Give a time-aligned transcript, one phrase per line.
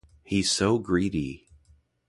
[0.23, 1.45] He's so greedy!